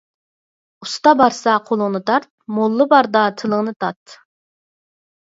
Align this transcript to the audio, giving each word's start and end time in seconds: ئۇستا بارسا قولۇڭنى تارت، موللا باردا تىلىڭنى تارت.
ئۇستا 0.85 1.13
بارسا 1.19 1.53
قولۇڭنى 1.69 2.03
تارت، 2.09 2.31
موللا 2.57 2.91
باردا 2.97 3.25
تىلىڭنى 3.39 3.79
تارت. 3.83 4.21